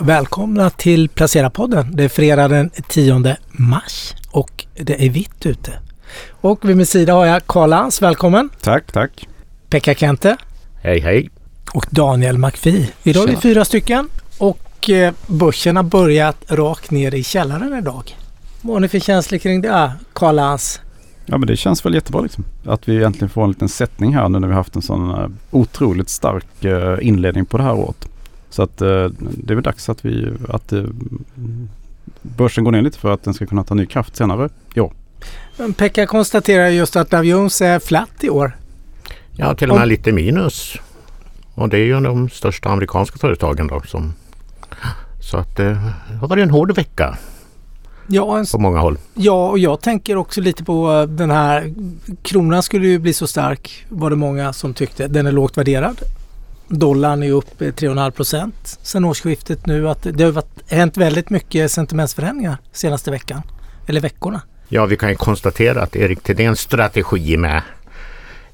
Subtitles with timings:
[0.00, 1.90] Välkomna till Placera-podden.
[1.92, 5.72] Det är fredag den 10 mars och det är vitt ute.
[6.28, 8.48] Och vid min sida har jag Karl Lans, välkommen.
[8.60, 9.28] Tack, tack.
[9.70, 10.36] Pekka Kente.
[10.82, 11.30] Hej, hej.
[11.74, 12.88] Och Daniel McPhee.
[13.02, 18.16] Idag är vi fyra stycken och eh, börsen har börjat rakt ner i källaren idag.
[18.60, 20.80] Vad har ni för känslor kring det, Karl Lans?
[21.26, 22.44] Ja men det känns väl jättebra liksom.
[22.66, 25.28] Att vi äntligen får en liten sättning här nu när vi haft en sån uh,
[25.50, 28.08] otroligt stark uh, inledning på det här året.
[28.50, 30.72] Så att uh, det är väl dags att vi att
[32.22, 34.92] börsen går ner lite för att den ska kunna ta ny kraft senare i år.
[35.56, 38.56] Men Pekka konstaterar just att Dow Jones är flatt i år.
[39.36, 39.88] Ja, till och med Om...
[39.88, 40.76] lite minus.
[41.54, 44.12] Och det är ju de största amerikanska företagen då som...
[45.20, 45.78] Så att det
[46.20, 47.18] har varit en hård vecka.
[48.06, 48.46] Ja, en...
[48.46, 48.98] på många håll.
[49.14, 51.74] Ja, och jag tänker också lite på eh, den här
[52.22, 55.08] kronan skulle ju bli så stark var det många som tyckte.
[55.08, 56.00] Den är lågt värderad.
[56.68, 59.88] Dollarn är upp 3,5 procent sen årsskiftet nu.
[59.88, 63.42] Att det har varit, hänt väldigt mycket sentimentsförändringar senaste veckan.
[63.86, 64.42] Eller veckorna.
[64.68, 67.62] Ja, vi kan ju konstatera att Erik Thedéens strategi med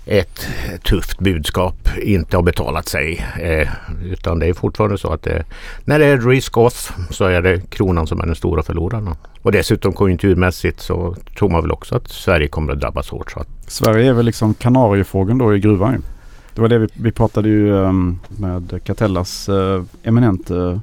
[0.07, 0.47] ett
[0.85, 3.27] tufft budskap inte har betalat sig.
[3.41, 3.69] Eh,
[4.05, 5.45] utan det är fortfarande så att det,
[5.85, 9.15] när det är risk off så är det kronan som är den stora förloraren.
[9.43, 13.31] Och dessutom konjunkturmässigt så tror man väl också att Sverige kommer att drabbas hårt.
[13.31, 13.49] Så att...
[13.67, 16.03] Sverige är väl liksom kanariefågeln då i gruvan.
[16.55, 20.79] Det var det vi, vi pratade ju um, med Catellas uh, eminent uh,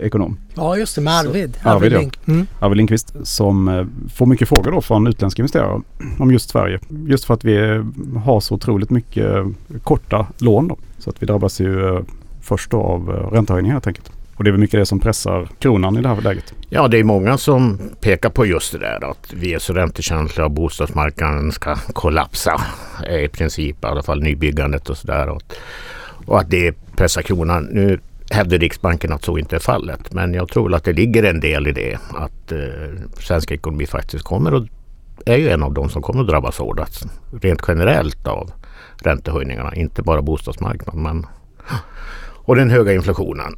[0.00, 0.36] ekonom.
[0.54, 1.58] Ja just det med Arvid.
[1.62, 2.32] Så, Arvid, Arvid, ja.
[2.32, 2.46] mm.
[2.58, 5.82] Arvid Lindqvist som uh, får mycket frågor då från utländska investerare
[6.18, 6.78] om just Sverige.
[7.06, 7.84] Just för att vi
[8.24, 9.44] har så otroligt mycket
[9.82, 10.76] korta lån då.
[10.98, 12.02] Så att vi drabbas ju
[12.40, 14.17] först då av räntehöjningar helt enkelt.
[14.38, 16.54] Och det är väl mycket det som pressar kronan i det här läget.
[16.68, 20.44] Ja, det är många som pekar på just det där att vi är så räntekänsliga
[20.44, 22.60] och bostadsmarknaden ska kollapsa.
[23.10, 25.28] I princip, i alla fall nybyggandet och sådär.
[25.28, 25.42] Och,
[26.26, 27.64] och att det pressar kronan.
[27.64, 28.00] Nu
[28.30, 30.12] hävdar Riksbanken att så inte är fallet.
[30.12, 31.98] Men jag tror att det ligger en del i det.
[32.14, 32.58] Att eh,
[33.18, 34.68] svensk ekonomi faktiskt kommer att
[35.26, 37.06] är ju en av de som kommer att drabbas hårdast
[37.42, 38.50] rent generellt av
[39.02, 39.74] räntehöjningarna.
[39.74, 41.26] Inte bara bostadsmarknaden men
[42.48, 43.56] och den höga inflationen.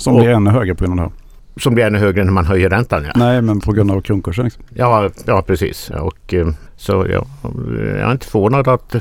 [0.00, 1.60] Som blir ännu högre på grund av det här.
[1.60, 3.12] Som blir ännu högre när man höjer räntan ja.
[3.16, 4.44] Nej men på grund av kronkursen.
[4.44, 4.62] Liksom.
[4.74, 5.90] Ja, ja precis.
[5.90, 8.96] Och, eh, så ja, jag är inte förvånad att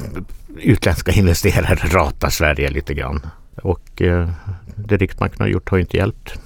[0.57, 3.21] utländska investerare ratar Sverige lite grann.
[3.63, 4.29] Och eh,
[4.75, 6.39] det Riksbanken har gjort har inte hjälpt.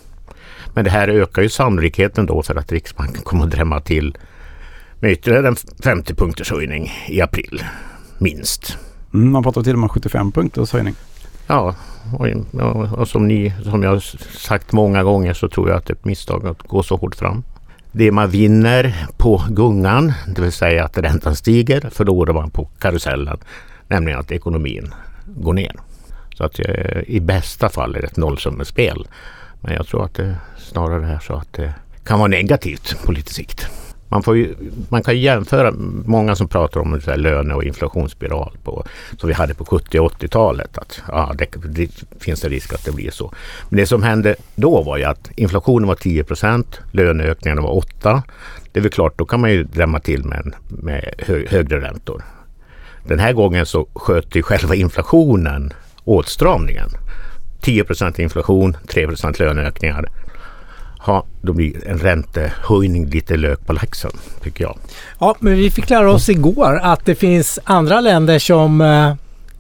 [0.74, 4.18] Men det här ökar ju sannolikheten då för att Riksbanken kommer att drämma till
[5.00, 7.64] med ytterligare en 50 punkters höjning i april.
[8.18, 8.78] Minst.
[9.14, 10.96] Mm, man pratar till och med 75 punkters höjning.
[11.48, 11.76] Ja,
[12.18, 14.00] och, och, som, ni, som jag har
[14.38, 17.16] sagt många gånger så tror jag att det är ett misstag att gå så hårt
[17.16, 17.44] fram.
[17.92, 23.38] Det man vinner på gungan, det vill säga att räntan stiger, förlorar man på karusellen,
[23.88, 24.94] nämligen att ekonomin
[25.26, 25.76] går ner.
[26.38, 29.08] Så att eh, i bästa fall är det ett nollsummespel.
[29.62, 31.74] Men jag tror att det snarare är så att det
[32.04, 33.68] kan vara negativt på lite sikt
[34.14, 34.56] man, får ju,
[34.90, 35.74] man kan jämföra,
[36.06, 38.86] många som pratar om en löne och inflationsspiral på,
[39.18, 40.78] som vi hade på 70 och 80-talet.
[40.78, 43.34] Att ja, det, det finns en risk att det blir så.
[43.70, 48.24] Men det som hände då var ju att inflationen var 10 procent, löneökningarna var 8.
[48.72, 52.24] Det är väl klart, då kan man ju drämma till med, med hö, högre räntor.
[53.08, 56.90] Den här gången så sköt ju själva inflationen åtstramningen.
[57.62, 60.10] 10 procent inflation, 3 procent löneökningar
[61.06, 64.12] ha, då blir en räntehöjning lite lök på laxen,
[64.44, 64.78] tycker jag.
[65.20, 69.14] Ja, men vi fick lära oss igår att det finns andra länder som eh,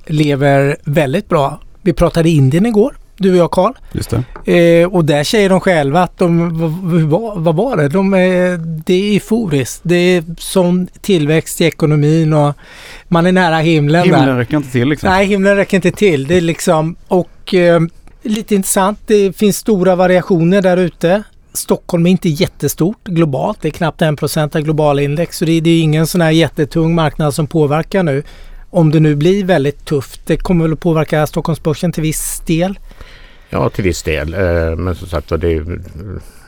[0.05, 1.59] lever väldigt bra.
[1.81, 3.73] Vi pratade Indien igår, du och jag Karl.
[3.91, 4.13] Just
[4.45, 4.81] det.
[4.81, 7.89] Eh, och där säger de själva att de, vad, vad var det?
[7.89, 9.81] De är, det är euforiskt.
[9.83, 12.53] Det är sån tillväxt i ekonomin och
[13.07, 14.03] man är nära himlen.
[14.03, 14.35] Himlen där.
[14.35, 15.09] räcker inte till liksom.
[15.09, 16.27] Nej, himlen räcker inte till.
[16.27, 17.81] Det är liksom, och eh,
[18.23, 18.99] lite intressant.
[19.05, 21.23] Det finns stora variationer där ute.
[21.53, 23.61] Stockholm är inte jättestort globalt.
[23.61, 25.37] Det är knappt 1% av globala index.
[25.37, 28.23] Så det är, det är ingen sån här jättetung marknad som påverkar nu.
[28.69, 30.21] Om det nu blir väldigt tufft.
[30.25, 32.79] Det kommer väl att påverka Stockholmsbörsen till viss del.
[33.49, 34.33] Ja, till viss del.
[34.33, 35.79] Eh, men som sagt det är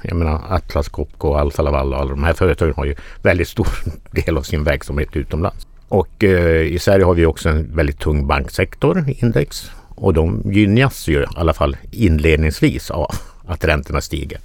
[0.01, 3.67] jag menar Atlas Copco, Alfa Laval och alla de här företagen har ju väldigt stor
[4.11, 5.67] del av sin verksamhet utomlands.
[5.87, 9.71] Och eh, i Sverige har vi också en väldigt tung banksektor, index.
[9.95, 13.11] Och de gynnas ju i alla fall inledningsvis av
[13.47, 14.39] att räntorna stiger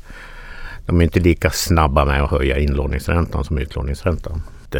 [0.90, 4.42] de är inte lika snabba med att höja inlåningsräntan som utlåningsräntan.
[4.70, 4.78] Det,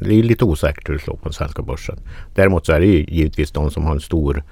[0.00, 1.98] är lite osäkert hur det slår på den svenska börsen.
[2.34, 4.42] Däremot så är det ju givetvis de som har en stor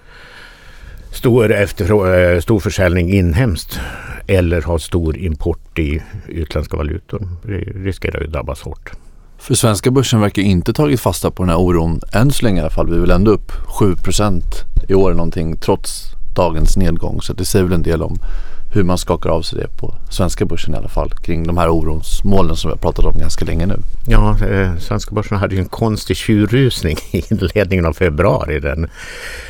[1.10, 3.80] stor, efterfrå- eh, stor försäljning inhemskt
[4.26, 7.28] eller har stor import i utländska valutor
[7.84, 8.90] riskerar ju att drabbas hårt.
[9.38, 12.60] För svenska börsen verkar inte tagit fasta på den här oron än så länge i
[12.60, 12.90] alla fall.
[12.90, 13.94] Vi är väl ändå upp 7
[14.88, 17.22] i år någonting trots dagens nedgång.
[17.22, 18.18] Så det säger väl en del om
[18.72, 21.68] hur man skakar av sig det på svenska börsen i alla fall kring de här
[21.68, 23.76] orosmolnen som vi har pratat om ganska länge nu.
[24.06, 28.88] Ja, eh, svenska börsen hade ju en konstig tjurrusning i inledningen av februari den,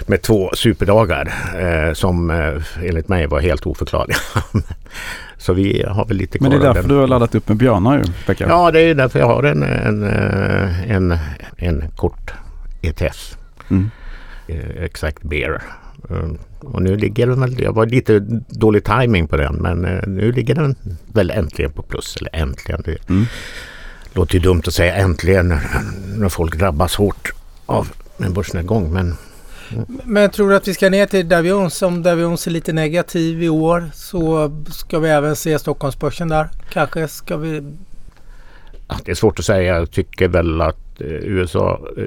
[0.06, 4.16] med två superdagar eh, som eh, enligt mig var helt oförklarliga.
[5.38, 6.96] Så vi har väl lite Men det är kvar därför den.
[6.96, 8.46] du har laddat upp med björnar ju, Pekka.
[8.48, 11.18] Ja, det är därför jag har en, en, eh, en,
[11.56, 12.32] en kort
[12.82, 13.36] ETF.
[13.70, 13.90] Mm.
[14.48, 15.62] Eh, Exakt Bear.
[16.10, 16.38] Mm,
[16.72, 18.18] Och nu ligger den väl, jag var lite
[18.48, 20.74] dålig timing på den men eh, nu ligger den
[21.12, 22.16] väl äntligen på plus.
[22.16, 22.82] Eller äntligen.
[22.84, 23.24] Det Mm.
[24.14, 25.54] låter ju dumt att säga äntligen
[26.16, 27.32] när, folk drabbas hårt
[27.66, 28.92] av en börsnedgång.
[28.92, 29.14] Men
[30.04, 31.82] Men tror du att vi ska ner till Dow Jones?
[31.82, 36.48] Om Dow Jones är lite negativ i år så ska vi även se Stockholmsbörsen där.
[36.72, 37.62] Kanske ska vi...
[38.88, 39.76] ja, det är svårt att säga.
[39.78, 42.02] Jag tycker väl att eh, USA eh,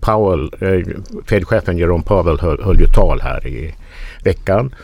[0.00, 0.86] Powell, eh,
[1.26, 3.74] Fed-chefen Jerome Powell höll, höll ju tal här i
[4.24, 4.74] veckan.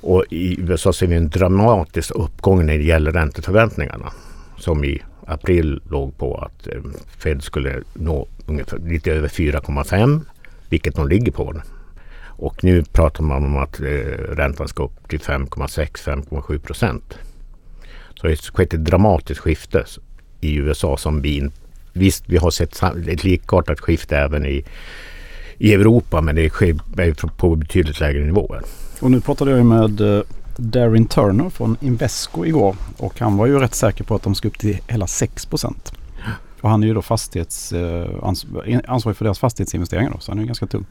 [0.00, 4.12] Och i USA ser vi en dramatisk uppgång när det gäller ränteförväntningarna.
[4.58, 6.80] Som i april låg på att eh,
[7.18, 10.20] Fed skulle nå ungefär lite över 4,5
[10.68, 11.54] vilket de ligger på.
[12.36, 13.86] Och nu pratar man om att eh,
[14.28, 17.18] räntan ska upp till 5,6-5,7 procent.
[18.14, 19.84] Så det har skett ett dramatiskt skifte
[20.40, 21.63] i USA som vi inte
[21.96, 24.64] Visst, vi har sett ett likartat skifte även i,
[25.58, 26.74] i Europa men det sker
[27.36, 28.62] på- betydligt lägre nivåer.
[29.00, 30.22] Och nu pratade jag med eh,
[30.56, 34.48] Darin Turner från Invesco igår och han var ju rätt säker på att de ska
[34.48, 35.48] upp till hela 6
[36.60, 38.46] Och han är ju då fastighets, eh, ans
[38.86, 40.86] ansvarig för deras fastighetsinvesteringar då, så han är ju ganska tung.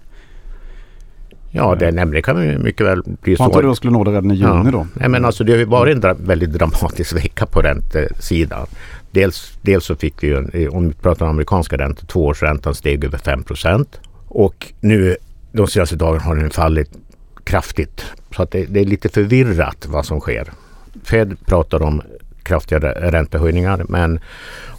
[1.55, 3.49] Ja, det, nej, men det kan mycket väl bli så.
[3.49, 4.71] trodde de skulle nå det redan i juni Ja.
[4.71, 4.87] då.
[4.93, 8.67] Nej, men alltså, det har ju varit en dra- väldigt dramatisk vecka på räntesidan.
[9.11, 13.03] Dels, dels så fick vi ju, en- om vi pratar om amerikanska räntor, tvåårsräntan steg
[13.05, 13.43] över 5
[14.27, 15.15] Och nu
[15.51, 16.89] de senaste dagarna har den fallit
[17.43, 18.05] kraftigt.
[18.35, 20.47] Så att det, det är lite förvirrat vad som sker.
[21.03, 22.01] Fed pratar om
[22.43, 24.19] kraftiga räntehöjningar men,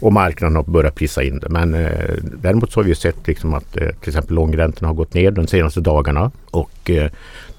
[0.00, 1.48] och marknaden har börjat prisa in det.
[1.48, 4.94] Men eh, däremot så har vi ju sett liksom att eh, till exempel långräntorna har
[4.94, 6.30] gått ner de senaste dagarna.
[6.50, 7.10] Och eh,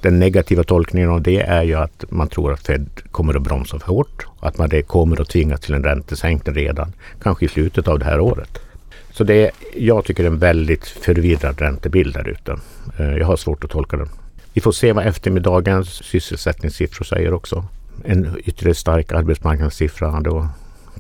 [0.02, 3.80] den negativa tolkningen av det är ju att man tror att Fed kommer att bromsa
[3.80, 4.26] för hårt.
[4.40, 6.94] Att man det kommer att tvingas till en räntesänkning redan
[7.24, 8.60] kanske i slutet av det här året.
[9.12, 12.58] Så det, jag tycker det är en väldigt förvirrad räntebild där ute.
[13.00, 14.10] Eh, Jag har svårt att tolka den.
[14.54, 17.66] Vi får se vad eftermiddagens sysselsättningssiffror säger också.
[18.04, 20.50] En ytterligare stark arbetsmarknadssiffra, då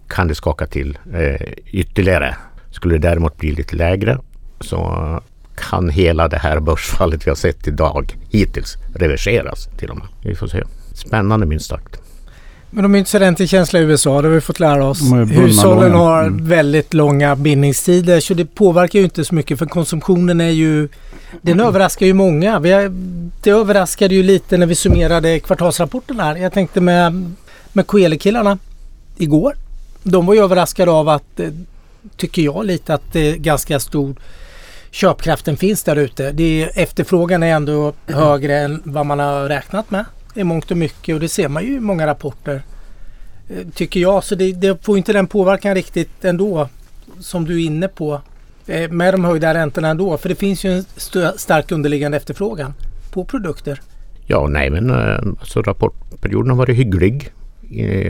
[0.07, 2.35] kan det skaka till eh, ytterligare.
[2.71, 4.17] Skulle det däremot bli lite lägre
[4.59, 5.21] så
[5.55, 10.07] kan hela det här börsfallet vi har sett idag hittills reverseras till och med.
[10.21, 10.63] Vi får se.
[10.93, 12.04] Spännande minst sagt.
[12.69, 15.01] Men de är inte så räntekänsliga i USA, det har vi fått lära oss.
[15.29, 16.07] Hushållen lån, ja.
[16.07, 16.47] har Mm.
[16.47, 20.89] väldigt långa bindningstider så det påverkar ju inte så mycket för konsumtionen är ju...
[21.41, 22.59] Den överraskar ju många.
[22.59, 22.91] Vi har,
[23.43, 26.35] det överraskade ju lite när vi summerade kvartalsrapporten här.
[26.35, 27.33] Jag tänkte med,
[27.73, 28.57] med Coeli-killarna
[29.17, 29.55] igår.
[30.03, 31.49] De var ju överraskade av att, eh,
[32.17, 34.15] tycker jag lite, att det är ganska stor
[34.91, 36.31] köpkraften finns där ute.
[36.31, 40.77] Det är, efterfrågan är ändå högre än vad man har räknat med i mångt och
[40.77, 42.61] mycket och det ser man ju i många rapporter.
[43.49, 44.23] Eh, tycker jag.
[44.23, 46.69] Så det, det får inte den påverkan riktigt ändå
[47.19, 48.21] som du är inne på
[48.67, 50.17] eh, med de höjda räntorna ändå.
[50.17, 52.73] För det finns ju en st- stark underliggande efterfrågan
[53.11, 53.81] på produkter.
[54.25, 57.31] Ja, nej men eh, alltså, rapportperioden har varit hygglig.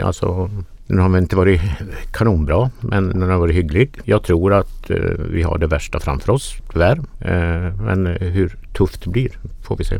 [0.03, 0.49] Alltså,
[0.87, 1.61] den har väl inte varit
[2.13, 3.89] kanonbra men den har varit hygglig.
[4.03, 4.97] Jag tror att eh,
[5.29, 6.97] vi har det värsta framför oss tyvärr.
[7.21, 9.29] Eh, men hur tufft det blir
[9.63, 9.99] får vi se.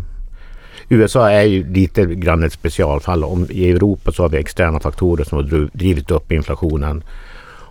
[0.89, 3.23] USA är ju lite grann ett specialfall.
[3.23, 7.03] Om, I Europa så har vi externa faktorer som har drivit upp inflationen.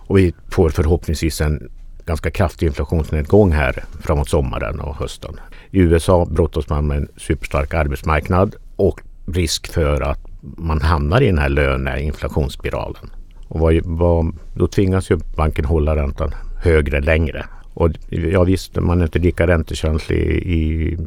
[0.07, 1.69] Och vi får förhoppningsvis en
[2.05, 5.39] ganska kraftig inflationsnedgång här framåt sommaren och hösten.
[5.71, 11.25] I USA brottas man med en superstark arbetsmarknad och risk för att man hamnar i
[11.25, 13.09] den här löneinflationsspiralen.
[13.47, 16.31] Och vad, vad, då tvingas ju banken hålla räntan
[16.63, 17.45] högre längre.
[17.75, 20.97] Och ja visst, man är inte lika räntekänslig i...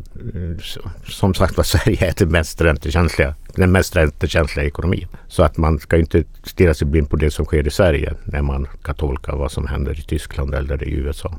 [1.05, 5.07] Som sagt var, Sverige är det mest räntekänsliga, den mest räntekänsliga ekonomin.
[5.29, 8.43] Så att man ska inte stirra sig blind på det som sker i Sverige när
[8.43, 11.39] man kan tolka vad som händer i Tyskland eller i USA.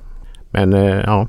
[0.51, 1.27] Men eh, ja,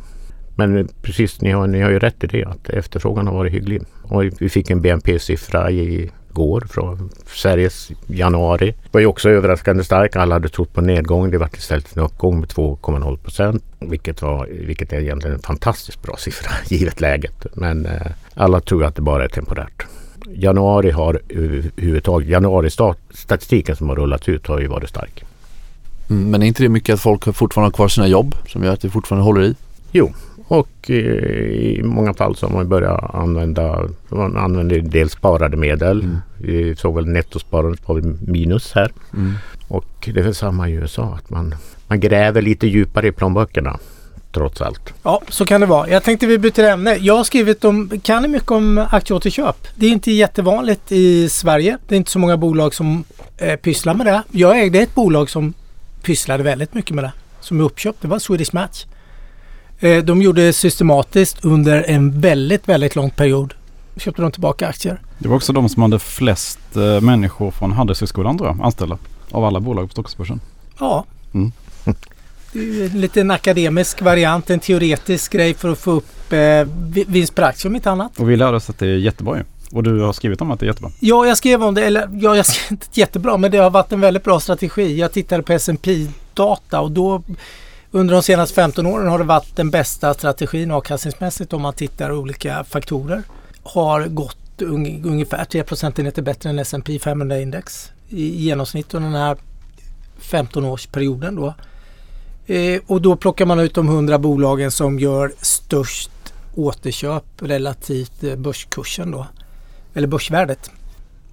[0.57, 3.83] men precis, ni har, ni har ju rätt i det att efterfrågan har varit hygglig.
[4.03, 8.67] Och vi fick en BNP-siffra i går från Sveriges januari.
[8.67, 10.17] Det var ju också överraskande stark.
[10.17, 11.31] Alla hade trott på nedgång.
[11.31, 13.65] Det var istället en uppgång med 2,0 procent.
[13.79, 17.47] Vilket, var, vilket är egentligen en fantastiskt bra siffra givet läget.
[17.55, 19.87] Men eh, alla tror att det bara är temporärt.
[20.35, 25.25] Januari har överhuvudtaget, januari-statistiken som har rullats ut har ju varit stark.
[26.11, 28.73] Mm, Men är inte det mycket att folk fortfarande har kvar sina jobb som gör
[28.73, 29.55] att det fortfarande håller i?
[29.93, 30.13] Jo,
[30.51, 36.03] Och eh, i många fall så har man börjat använda, man använder dels sparade medel.
[36.03, 36.19] Mm.
[36.39, 38.93] Vi såg väl nettosparandet var minus här.
[39.15, 39.35] Mm.
[39.69, 41.55] Och det är väl samma i USA, att man,
[41.87, 43.79] man gräver lite djupare i plånböckerna.
[44.33, 44.95] Trots allt.
[45.03, 45.89] Ja, så kan det vara.
[45.89, 46.97] Jag tänkte vi byter ämne.
[46.97, 49.69] Jag har skrivit om, kan ni mycket om aktieåterköp?
[49.75, 51.79] Det är inte jättevanligt i Sverige.
[51.89, 53.05] Det är inte så många bolag som
[53.37, 54.23] eh, pysslar med det.
[54.31, 55.55] Jag ägde ett bolag som
[56.03, 57.13] pysslade väldigt mycket med det.
[57.41, 58.03] Som är uppköpt.
[58.03, 58.85] Det var Swedish Match.
[59.81, 63.55] Eh, de gjorde det systematiskt under en väldigt, väldigt lång period.
[63.97, 65.01] Köpte de tillbaka aktier.
[65.19, 68.99] Det var också de som hade flest eh, människor från Handelshögskolan tror jag, anställda.
[69.31, 70.41] Av alla bolag på Stockholmsbörsen.
[70.79, 71.05] Ja.
[71.35, 71.53] Mm.
[72.53, 76.39] Det är ju en liten akademisk variant, en teoretisk grej för att få upp eh,
[76.91, 78.19] vi- vinst per aktie om inte annat.
[78.19, 79.45] Och vi lärde oss att det är jättebra ju.
[79.73, 80.91] Och du har skrivit om att det är jättebra.
[81.01, 83.93] Ja, jag skrev om det, eller ja, jag skrev inte jättebra, men det har varit
[83.93, 84.99] en väldigt bra strategi.
[84.99, 87.23] Jag tittade på S&P data och då
[87.93, 92.13] under de senaste 15 åren har det varit den bästa strategin avkastningsmässigt om man tittar
[92.13, 93.23] olika faktorer.
[93.63, 99.19] Har gått ung, ungefär 3 procentenheter bättre än S&P 500 index i genomsnitt under den
[99.21, 99.37] här
[100.21, 101.55] 15-årsperioden då.
[102.55, 106.11] Eh, och då plockar man ut de 100 bolagen som gör störst
[106.55, 109.27] återköp relativt eh, börskursen då.
[109.95, 110.71] Eller börsvärdet.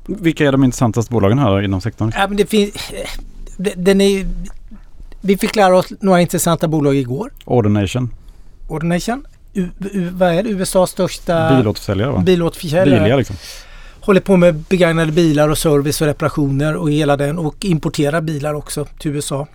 [0.06, 2.12] Vilka är de intressantaste bolagen här inom sektorn?
[2.16, 2.74] Ja, men det finns...
[3.58, 4.28] det- Den är,
[5.27, 7.31] vi fick lära oss några intressanta bolag igår.
[7.46, 8.13] Ordination,
[8.67, 9.25] Ordination.
[9.53, 10.50] U, U, vad är det?
[10.50, 12.19] USAs största bilåterförsäljare va?
[12.19, 13.17] bilåterförsäljare.
[13.17, 13.36] Liksom.
[14.01, 18.53] Håller på med begagnade bilar och service och reparationer och hela den och importerar bilar
[18.53, 19.48] också till USA.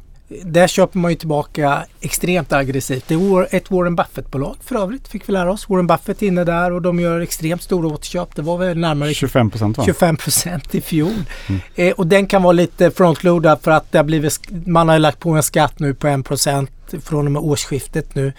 [0.44, 3.04] Där köper man ju tillbaka extremt aggressivt.
[3.08, 5.68] Det är ett Warren Buffett-bolag för övrigt fick vi lära oss.
[5.68, 8.36] Warren Buffett är inne där och de gör extremt stora återköp.
[8.36, 9.84] Det var väl närmare 25 procent va?
[9.84, 11.12] 25 procent i fjol.
[11.48, 11.60] Mm.
[11.74, 15.20] Eh, och den kan vara lite frontloadad för att det har blivit, man har lagt
[15.20, 16.70] på en skatt nu på 1 procent
[17.04, 18.32] från och med årsskiftet nu.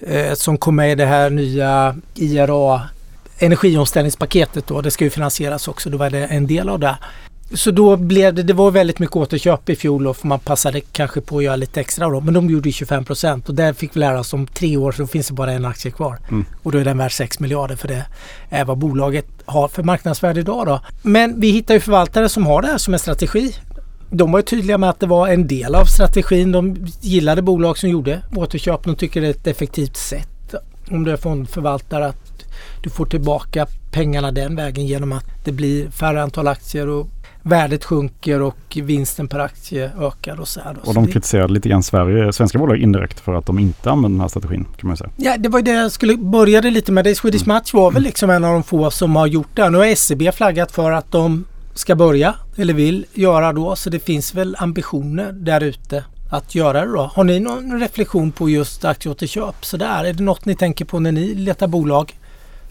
[0.00, 2.82] Eh, som kommer i det här nya IRA
[3.38, 4.80] energiomställningspaketet då.
[4.80, 5.90] Det ska ju finansieras också.
[5.90, 6.96] Då var det en del av det.
[7.54, 11.20] Så då blev det, det var väldigt mycket återköp i fjol och man passade kanske
[11.20, 12.20] på att göra lite extra då.
[12.20, 14.92] Men de gjorde ju 25 procent och där fick vi lära oss om tre år
[14.92, 16.18] så finns det bara en aktie kvar.
[16.28, 16.44] Mm.
[16.62, 18.06] Och då är den värd 6 miljarder för det
[18.48, 20.80] är vad bolaget har för marknadsvärde idag då.
[21.02, 23.56] Men vi hittar ju förvaltare som har det här som en strategi.
[24.10, 26.52] De var ju tydliga med att det var en del av strategin.
[26.52, 28.84] De gillade bolag som gjorde återköp.
[28.84, 30.28] De tycker det är ett effektivt sätt
[30.90, 32.44] om du är fondförvaltare att
[32.82, 37.06] du får tillbaka pengarna den vägen genom att det blir färre antal aktier och
[37.46, 40.74] värdet sjunker och vinsten per aktie ökar och så här.
[40.74, 40.80] Då.
[40.88, 44.20] Och de kritiserade lite grann Sverige, svenska bolag indirekt för att de inte använder den
[44.20, 45.10] här strategin kan man säga.
[45.16, 47.04] Ja, det var det jag skulle började lite med.
[47.04, 49.70] Det Swedish Match var väl liksom en av de få som har gjort det.
[49.70, 53.76] Nu har SEB flaggat för att de ska börja eller vill göra då.
[53.76, 57.10] Så det finns väl ambitioner där ute att göra det då.
[57.14, 59.64] Har ni någon reflektion på just aktieåterköp?
[59.64, 62.14] Så där, är det något ni tänker på när ni letar bolag?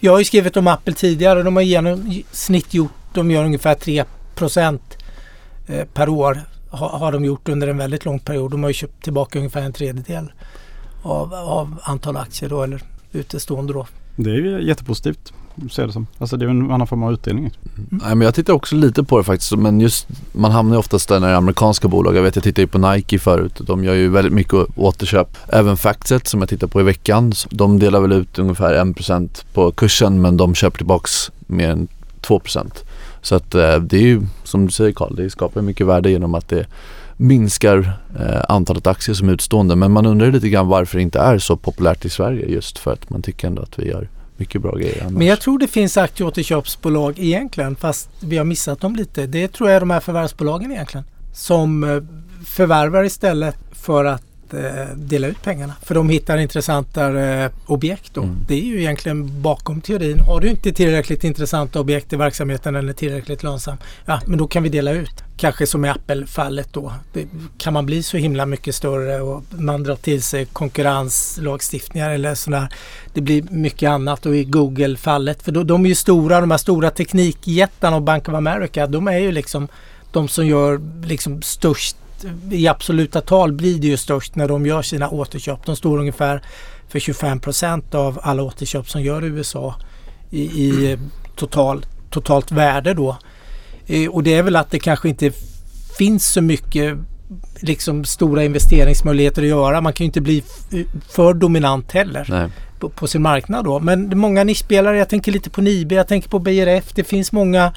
[0.00, 1.42] Jag har ju skrivit om Apple tidigare.
[1.42, 4.04] De har i genomsnitt gjort, de gör ungefär 3
[4.42, 6.40] eh, per år
[6.70, 8.50] har, de gjort under en väldigt lång period.
[8.50, 10.32] De har ju köpt tillbaka ungefär en tredjedel
[11.02, 13.86] av, av antal aktier då eller utestående då.
[14.16, 15.32] Det är ju jättepositivt,
[15.70, 16.06] ser det som.
[16.18, 17.50] Alltså det är en annan form av utdelning.
[17.90, 21.08] Nej men jag tittar också lite på det faktiskt men just man hamnar ju oftast
[21.08, 22.16] där när det är amerikanska bolag.
[22.16, 23.60] Jag vet jag tittade ju på Nike förut.
[23.60, 25.36] De gör ju väldigt mycket återköp.
[25.48, 27.32] Även Factset som jag tittar på i veckan.
[27.50, 31.88] De delar väl ut ungefär 1% på kursen men de köper tillbaks mer än
[32.22, 32.85] 2%.
[33.26, 36.34] Så att eh, det är ju som du säger Karl, det skapar mycket värde genom
[36.34, 36.66] att det
[37.16, 39.76] minskar eh, antalet aktier som är utstående.
[39.76, 42.78] Men man undrar ju lite grann varför det inte är så populärt i Sverige just
[42.78, 45.12] för att man tycker ändå att vi gör mycket bra grejer annars.
[45.12, 49.26] Men jag tror det finns aktieåterköpsbolag egentligen fast vi har missat dem lite.
[49.26, 51.06] Det tror jag är de här förvärvsbolagen egentligen.
[51.32, 52.02] Som eh,
[52.44, 54.22] förvärvar istället för att
[54.54, 55.72] eh, dela ut pengarna.
[55.82, 58.22] För de hittar intressantare eh, objekt då.
[58.22, 58.36] Mm.
[58.48, 60.20] Det är ju egentligen bakom teorin.
[60.20, 63.76] Har du inte tillräckligt intressanta objekt i verksamheten eller tillräckligt lönsam.
[64.04, 65.24] Ja, men då kan vi dela ut.
[65.36, 66.92] Kanske som i Apple-fallet då.
[67.12, 67.26] Det,
[67.58, 72.68] kan man bli så himla mycket större och man drar till sig konkurrenslagstiftningar eller sådär.
[73.14, 75.42] Det blir mycket annat och i Google-fallet.
[75.42, 78.86] För då, de är ju stora, de här stora teknikjättarna och Bank of America.
[78.86, 79.68] De är ju liksom
[80.12, 81.96] de som gör liksom störst
[82.50, 85.66] i absoluta tal blir det ju störst när de gör sina återköp.
[85.66, 86.42] De står ungefär
[86.88, 89.74] för 25 procent av alla återköp som gör i USA
[90.30, 90.98] i, i eh,
[91.36, 93.16] total, totalt värde då.
[93.86, 95.30] Eh, Och det är väl att det kanske inte
[95.98, 96.98] finns så mycket
[97.60, 99.80] liksom stora investeringsmöjligheter att göra.
[99.80, 100.38] Man kan ju inte bli
[100.70, 102.24] f- för dominant heller
[102.80, 103.80] på, på sin marknad då.
[103.80, 106.92] Men många nischspelare, jag tänker lite på Nibe, jag tänker på BRF.
[106.94, 107.72] Det finns många eh,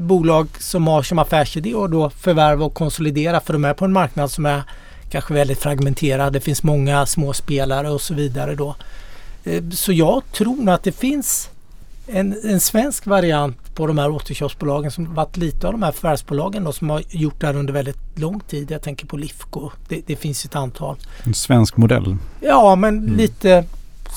[0.00, 3.92] bolag som har som affärsidé att då förvärva och konsolidera för de är på en
[3.92, 4.62] marknad som är
[5.10, 6.32] kanske väldigt fragmenterad.
[6.32, 8.74] Det finns många små spelare och så vidare då.
[9.44, 11.48] Eh, Så jag tror nog att det finns
[12.06, 16.64] en, en svensk variant på de här återköpsbolagen som varit lite av de här förvärvsbolagen
[16.64, 18.70] då, som har gjort det här under väldigt lång tid.
[18.70, 19.70] Jag tänker på Lifco.
[19.88, 20.96] Det, det finns ett antal.
[21.24, 22.16] En svensk modell.
[22.40, 23.16] Ja, men Mm.
[23.16, 23.64] lite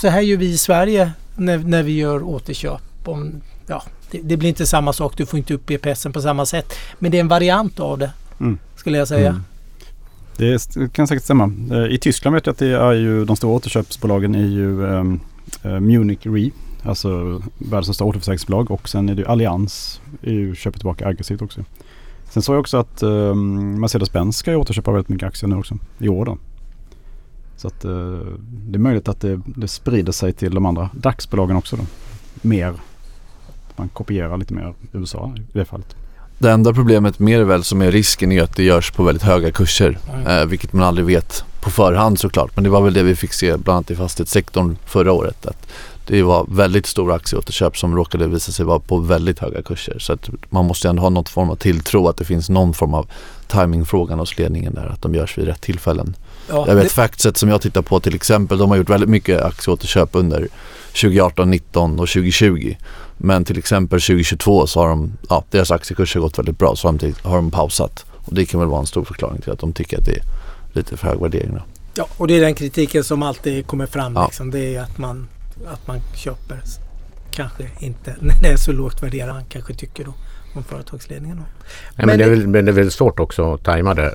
[0.01, 2.81] så här gör vi i Sverige när, när vi gör återköp.
[3.05, 3.83] Om, ja,
[4.15, 5.17] det, det blir inte samma sak.
[5.17, 6.73] Du får inte upp BPSen på samma sätt.
[6.99, 8.57] Men det är en variant av det Mm.
[8.75, 9.29] skulle jag säga.
[9.29, 9.41] Mm.
[10.37, 11.51] Det kan säkert stämma.
[11.71, 15.79] Eh, I Tyskland vet jag att det är ju de stora återköpsbolagen är ju eh,
[15.79, 16.49] Munich Re.
[16.83, 20.01] Alltså världens största återförsäkringsbolag och sen är det Allians.
[20.21, 21.63] Ju köper tillbaka aggressivt också.
[22.29, 25.77] Sen såg jag också att um, Mercedes-Benz ska ju återköpa väldigt mycket aktier nu också.
[25.99, 26.37] I år då.
[27.57, 27.91] Så att eh,
[28.67, 31.83] det är möjligt att det, det sprider sig till de andra DAX-bolagen också då.
[32.41, 32.73] Mer.
[33.75, 35.95] Man kopierar lite mer USA i det fallet.
[36.37, 39.23] Det enda problemet med det väl som är risken är att det görs på väldigt
[39.23, 39.97] höga kurser.
[40.13, 40.27] Mm.
[40.27, 42.51] Eh, vilket man aldrig vet på förhand såklart.
[42.55, 45.45] Men det var väl det vi fick se bland annat i fastighetssektorn förra året.
[45.45, 45.67] Att
[46.07, 49.99] det var väldigt stora aktieåterköp som råkade visa sig vara på väldigt höga kurser.
[49.99, 52.93] Så att man måste ändå ha något form av tilltro att det finns någon form
[52.93, 53.07] av
[53.47, 54.85] timingfrågan hos ledningen där.
[54.85, 56.15] Att de görs vid rätt tillfällen.
[56.49, 58.57] Ja, Jag vet det- Factset som jag tittar på till exempel.
[58.57, 60.47] De har gjort väldigt mycket aktieåterköp under
[60.93, 62.75] 2018, 19 och 2020.
[63.17, 66.93] Men till exempel 2022 så har de, ja deras aktiekurser gått väldigt bra så har
[66.93, 68.05] de, har pausat.
[68.11, 70.23] Och det kan väl vara en stor förklaring till att de tycker att det är
[70.73, 71.53] lite för hög värdering.
[71.53, 71.61] Då.
[71.95, 74.15] Ja, och det är den kritiken som alltid kommer fram.
[74.15, 74.25] Ja.
[74.25, 74.51] Liksom.
[74.51, 75.27] Det är att man,
[75.67, 76.61] att man köper
[77.31, 80.13] kanske inte när det är så lågt värderat han kanske tycker då
[80.55, 81.37] om företagsledningen.
[81.95, 84.09] Nej, men, det är väl, men det är väl svårt också att tajma det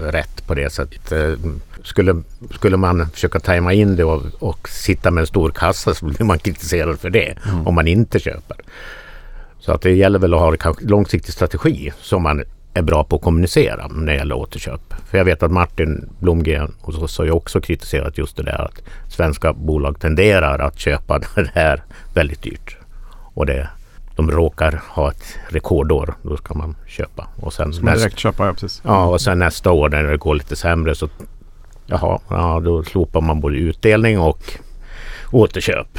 [0.00, 1.12] rätt på det sättet.
[1.12, 1.34] Eh,
[1.82, 2.22] Skulle,
[2.54, 6.24] skulle man försöka tajma in det och, och sitta med en stor kassa så blir
[6.24, 7.34] man kritiserad för det
[7.64, 8.56] om man inte köper.
[9.58, 12.42] Så att det gäller väl att ha en långsiktig strategi som man
[12.74, 14.94] är bra på att kommunicera när det gäller återköp.
[15.10, 18.42] För jag vet att Martin Blomgren och så, så har ju också kritiserat just det
[18.42, 21.82] där att svenska bolag tenderar att köpa det här
[22.14, 22.76] väldigt dyrt.
[23.34, 23.68] Och det,
[24.16, 27.28] de råkar ha ett rekordår, då ska man köpa.
[27.40, 28.82] Och sen, Ska man nästa, direkt köpa, ja precis.
[28.84, 31.08] ja, och sen nästa år när det går lite sämre så
[31.86, 34.58] jaha, ja, då slopar man både utdelning och
[35.32, 35.98] återköp.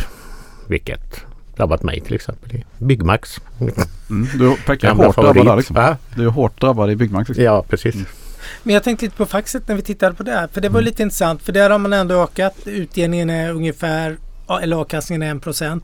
[0.67, 1.25] Vilket
[1.56, 3.41] drabbat mig till exempel i Byggmax.
[3.60, 4.27] Mm.
[4.38, 5.75] Du är hårt drabbad liksom.
[5.75, 5.97] Va?
[6.15, 7.30] Du är hårt drabbad i Byggmax.
[7.30, 7.45] Liksom.
[7.45, 7.95] Ja, precis.
[8.63, 10.47] Men jag tänkte lite på Faxet när vi tittade på det här.
[10.47, 11.41] För det var lite intressant.
[11.41, 12.56] För där har man ändå ökat.
[12.65, 15.82] Utdelningen är ungefär, ja, eller avkastningen är 1%.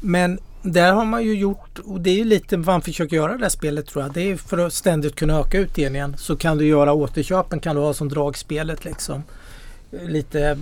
[0.00, 0.38] Men
[0.72, 3.44] där har man ju gjort, och det är ju lite vad man försöker göra det
[3.44, 4.12] här spelet tror jag.
[4.12, 6.16] Det är för att ständigt kunna öka utdelningen.
[6.18, 9.22] Så kan du göra återköpen kan du ha som dragspelet liksom.
[9.90, 10.58] Lite,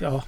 [0.00, 0.22] ja,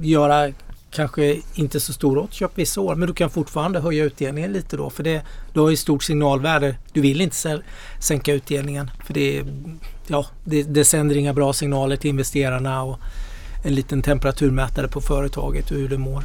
[0.00, 0.52] göra
[0.90, 2.94] kanske inte så stora återköp vissa år.
[2.94, 4.90] Men du kan fortfarande höja utdelningen lite då.
[4.90, 6.76] För det, du har ju stort signalvärde.
[6.92, 7.62] Du vill inte
[8.00, 8.90] sänka utdelningen.
[9.06, 9.44] För det,
[10.06, 12.98] ja, det, det sänder inga bra signaler till investerarna och
[13.64, 16.24] en liten temperaturmätare på företaget och hur det mår.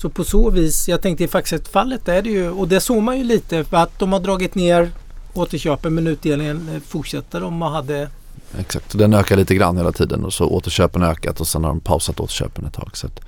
[0.00, 3.18] Så på så vis, jag tänkte i Faxet-fallet är det ju, och det såg man
[3.18, 4.90] ju lite för att de har dragit ner
[5.34, 8.08] återköpen men utdelningen eh, fortsätter de och hade
[8.58, 11.70] Exakt, den ökar lite grann hela tiden och så återköpen har ökat och sen har
[11.70, 12.90] de pausat återköpen ett tag.
[12.92, 13.20] Så att.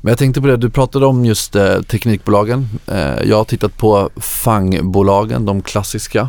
[0.00, 2.68] Men jag tänkte på det, du pratade om just eh, teknikbolagen.
[2.86, 6.28] Eh, jag har tittat på FANG-bolagen, de klassiska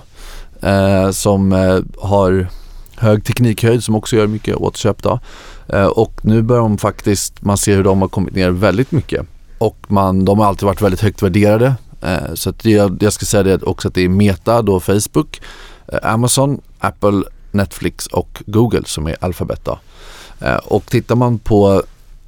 [0.61, 2.47] eh, som eh, har
[2.95, 5.19] hög teknikhöjd som också gör mycket återköp då.
[5.67, 9.27] Eh, och nu börjar de faktiskt, man ser hur de har kommit ner väldigt mycket.
[9.57, 11.75] Och man, de har alltid varit väldigt högt värderade.
[12.01, 15.41] Eh, så att jag, jag ska säga det också att det är Meta, då Facebook,
[15.87, 19.65] eh, Amazon, Apple, Netflix och Google som är Alphabet.
[19.65, 19.79] Då.
[20.39, 21.83] Eh, och tittar man på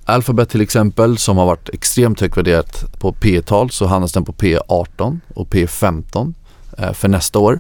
[0.05, 4.25] Alphabet till exempel som har varit extremt högt värderat på P tal så handlas den
[4.25, 6.33] på P18 och P15
[6.77, 7.59] eh, för nästa år.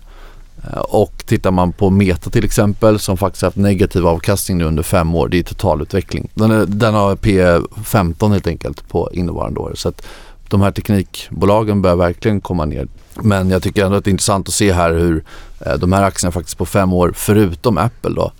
[0.63, 4.83] Eh, och tittar man på Meta till exempel som faktiskt haft negativ avkastning nu under
[4.83, 6.29] fem år, det är totalutveckling.
[6.33, 9.71] Den, är, den har P15 helt enkelt på innevarande år.
[9.75, 10.05] Så att
[10.47, 12.87] de här teknikbolagen börjar verkligen komma ner.
[13.13, 15.23] Men jag tycker ändå att det är intressant att se här hur
[15.59, 18.31] eh, de här aktierna faktiskt på fem år, förutom Apple då,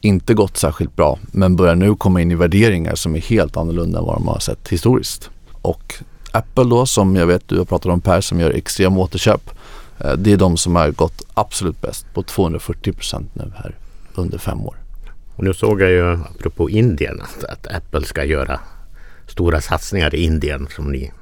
[0.00, 3.98] inte gått särskilt bra men börjar nu komma in i värderingar som är helt annorlunda
[3.98, 5.30] än vad de har sett historiskt.
[5.62, 5.94] Och
[6.32, 9.50] Apple då som jag vet du har pratat om Per som gör extrema återköp
[10.04, 13.74] eh, Det är de som har gått absolut bäst på 240% nu här
[14.14, 14.76] under fem år.
[15.36, 18.60] Och nu såg jag ju apropå Indien att, att Apple ska göra
[19.26, 21.12] stora satsningar i Indien som ni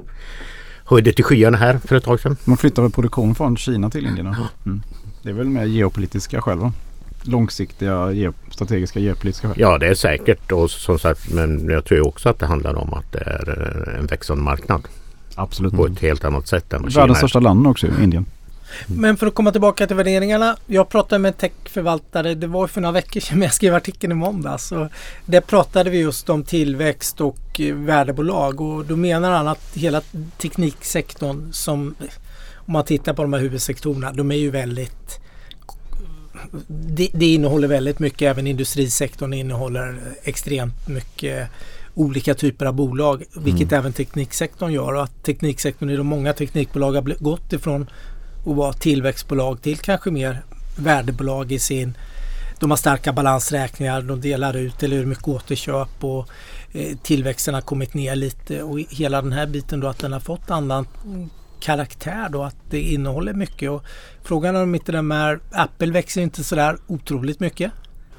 [0.84, 2.36] höjde till skyarna här för ett tag sedan.
[2.44, 4.26] Man flyttar väl produktion från Kina till Indien.
[4.66, 4.82] Mm.
[5.22, 6.72] Det är väl mer geopolitiska skäl va?
[7.22, 9.56] Långsiktiga ge- strategiska geopolitiska skäl.
[9.60, 12.94] Ja det är säkert och som sagt men jag tror också att det handlar om
[12.94, 14.82] att det är en växande marknad
[15.34, 15.72] Absolut.
[15.74, 17.02] på ett helt annat sätt än vad Kina.
[17.02, 17.20] Världens är.
[17.20, 18.26] största land också, Indien.
[18.86, 20.56] Men för att komma tillbaka till värderingarna.
[20.66, 24.12] Jag pratade med en techförvaltare, det var för några veckor sedan, men jag skrev artikeln
[24.12, 24.72] i måndags.
[24.72, 24.88] Och
[25.26, 30.02] där pratade vi just om tillväxt och eh, värdebolag och då menar han att hela
[30.38, 31.94] tekniksektorn som
[32.54, 35.20] om man tittar på de här huvudsektorerna, de är ju väldigt
[36.68, 41.48] det, det innehåller väldigt mycket, även industrisektorn innehåller extremt mycket
[41.94, 43.78] olika typer av bolag, vilket mm.
[43.78, 44.92] även tekniksektorn gör.
[44.92, 47.86] Och att tekniksektorn i de många teknikbolag har gått ifrån
[48.44, 50.42] och vara tillväxtbolag till kanske mer
[50.76, 51.94] värdebolag i sin
[52.60, 56.28] de har starka balansräkningar, de delar ut eller hur mycket återköp och
[56.72, 58.62] eh, tillväxten har kommit ner lite.
[58.62, 60.86] Och hela den här biten då att den har fått annan
[61.60, 63.70] karaktär då att det innehåller mycket.
[63.70, 63.84] Och
[64.22, 67.72] frågan är om inte den här Apple växer inte sådär otroligt mycket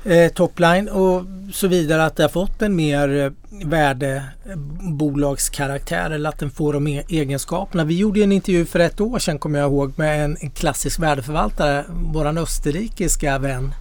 [0.05, 3.31] eh, topline och så vidare att det har fått en mer eh,
[3.65, 7.83] värdebolagskaraktär eller att den får de e egenskaperna.
[7.83, 10.99] Vi gjorde en intervju för ett år sedan kommer jag ihåg med en, en klassisk
[10.99, 13.73] värdeförvaltare, våran österrikiska vän.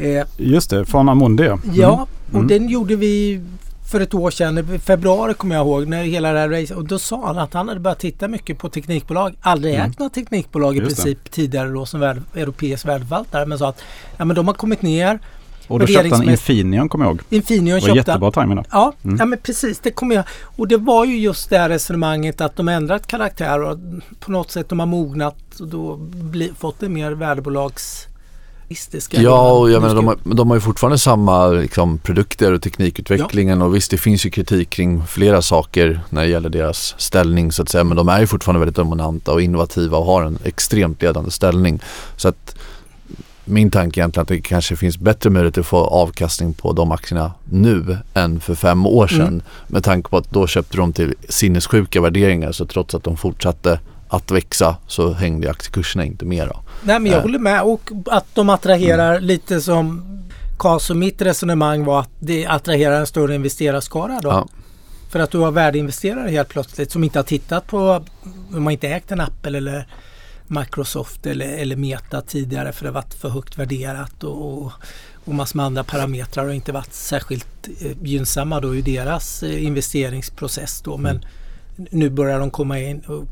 [0.00, 1.46] Eh, Just det, från Amundi.
[1.46, 1.60] Mm.
[1.72, 2.46] Ja, och mm.
[2.46, 3.40] den gjorde vi
[3.90, 6.76] för ett år sedan, i februari kommer jag ihåg, när hela det här racet.
[6.76, 9.34] Och då sa han att han hade börjat titta mycket på teknikbolag.
[9.40, 9.90] Aldrig mm.
[9.90, 11.30] ägt några teknikbolag i Just princip det.
[11.30, 13.46] tidigare då som värld, europeisk värdeförvaltare.
[13.46, 13.82] Men sa att
[14.16, 15.18] ja, men de har kommit ner
[15.68, 17.20] och då köpte han Infineon kommer jag ihåg.
[17.30, 18.64] Infineon det var köpte jättebra timing då.
[18.70, 19.16] Ja, mm.
[19.18, 20.24] ja men precis det kommer jag.
[20.56, 23.78] Och det var ju just det här resonemanget att de ändrat karaktär och
[24.20, 28.08] på något sätt de har mognat och då bli, fått en mer värdebolags
[29.10, 33.58] Ja, och jag menar de har, de har ju fortfarande samma liksom, produkter och teknikutvecklingen
[33.58, 33.64] ja.
[33.64, 37.62] och visst det finns ju kritik kring flera saker när det gäller deras ställning så
[37.62, 41.02] att säga men de är ju fortfarande väldigt dominanta och innovativa och har en extremt
[41.02, 41.80] ledande ställning.
[42.16, 42.56] Så att
[43.44, 47.32] min tanke egentligen att det kanske finns bättre möjlighet att få avkastning på de aktierna
[47.44, 49.26] nu än för fem år sedan.
[49.26, 49.42] Mm.
[49.66, 53.80] Med tanke på att då köpte de till sinnessjuka värderingar så trots att de fortsatte
[54.08, 56.48] att växa så hängde aktiekurserna inte med.
[56.48, 56.60] Då.
[56.82, 57.22] Nej men jag äh.
[57.22, 59.24] håller med och att de attraherar mm.
[59.24, 60.02] lite som
[60.58, 64.28] Kas och mitt resonemang var att det attraherar en större investerarskara då.
[64.28, 64.48] Ja.
[65.10, 68.04] För att du har värdeinvesterare helt plötsligt som inte har tittat på,
[68.50, 69.86] de har inte ägt en Apple eller
[70.46, 74.72] Microsoft eller, eller Meta tidigare för det har varit för högt värderat och, och,
[75.24, 79.64] och massor med andra parametrar och inte varit särskilt eh, gynnsamma då i deras eh,
[79.64, 80.96] investeringsprocess då.
[80.96, 81.88] Men mm.
[81.90, 83.24] nu börjar de komma in och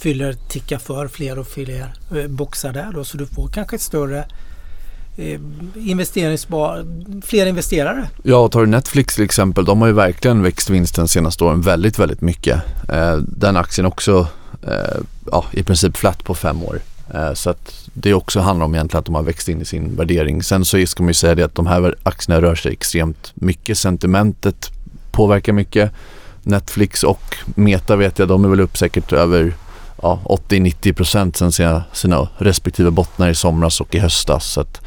[0.00, 3.82] fyller, ticka för fler och fler eh, boxar där då så du får kanske ett
[3.82, 4.24] större
[5.18, 5.40] Eh,
[5.74, 6.86] investeringsbar,
[7.22, 8.08] fler investerare.
[8.22, 11.98] Ja, tar du Netflix till exempel, de har ju verkligen växt vinsten senaste åren väldigt,
[11.98, 12.62] väldigt mycket.
[12.88, 14.26] Eh, den aktien också
[14.62, 15.00] eh,
[15.32, 16.80] ja, i princip flat på fem år.
[17.14, 19.96] Eh, så att det också handlar om egentligen att de har växt in i sin
[19.96, 20.42] värdering.
[20.42, 23.78] Sen så ska man ju säga det att de här aktierna rör sig extremt mycket.
[23.78, 24.70] Sentimentet
[25.10, 25.92] påverkar mycket.
[26.42, 29.54] Netflix och Meta vet jag, de är väl upp säkert över
[30.02, 34.52] ja, 80-90% sen sina, sina respektive bottnar i somras och i höstas.
[34.52, 34.80] Så att,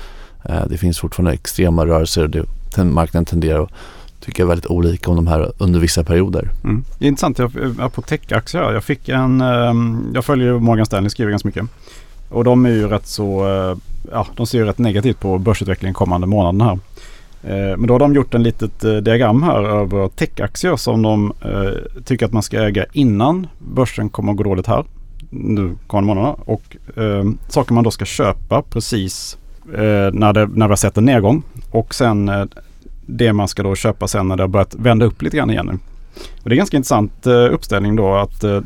[0.43, 2.45] Eh, det finns fortfarande extrema rörelser och det,
[2.83, 3.71] marknaden tenderar att
[4.19, 6.49] tycka väldigt olika om de här under vissa perioder.
[6.63, 6.83] Mm.
[6.99, 8.73] Det är intressant, jag eh, på techaktier.
[8.73, 11.65] Jag fick en, ehm, jag följer Morgan Stanley, skriver ganska mycket.
[12.29, 13.77] Och de är ju rätt så, eh,
[14.11, 16.79] ja de ser ju rätt negativt på börsutvecklingen kommande månaden här.
[17.77, 21.33] Men då har de gjort en litet diagram här över techaktier som de
[22.05, 24.83] tycker att man ska äga innan börsen kommer att gå dåligt här.
[25.29, 26.35] Nu kommande månaderna.
[26.45, 29.37] Och eh, saker man då ska köpa precis
[29.73, 31.43] eh, när, det, när vi har sett en nedgång.
[31.71, 32.45] Och sen eh,
[33.05, 35.65] det man ska då köpa sen när det har börjat vända upp lite grann igen
[35.65, 35.77] nu.
[36.43, 38.61] Och det är ganska intressant eh, uppställning då att eh,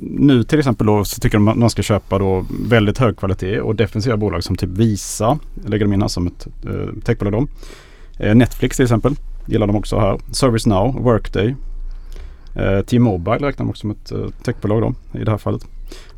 [0.00, 3.60] nu till exempel då så tycker de att man ska köpa då väldigt hög kvalitet
[3.60, 7.46] och defensiva bolag som typ Visa, lägger de in här som ett eh, techbolag då.
[8.34, 9.14] Netflix till exempel
[9.46, 10.18] gillar de också här.
[10.30, 11.54] ServiceNow, Workday,
[12.86, 14.12] T-Mobile räknar de också som ett
[14.44, 15.66] techbolag då i det här fallet.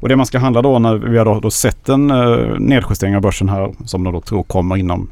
[0.01, 3.17] Och det man ska handla då när vi har då, då sett en eh, nedjustering
[3.17, 5.09] av börsen här som de då tror kommer inom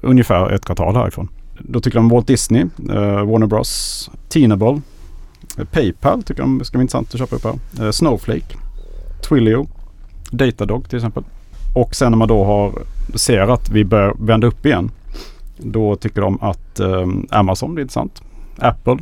[0.00, 1.28] ungefär ett kvartal härifrån.
[1.58, 4.80] Då tycker de Walt Disney, eh, Warner Bros, Teenable,
[5.58, 7.86] eh, Paypal tycker de ska vara intressant att köpa upp här.
[7.86, 8.56] Eh, Snowflake,
[9.28, 9.66] Twilio,
[10.30, 11.24] Datadog till exempel.
[11.74, 12.72] Och sen när man då har
[13.14, 14.90] ser att vi börjar vända upp igen.
[15.58, 18.22] Då tycker de att eh, Amazon är intressant.
[18.58, 18.98] Apple,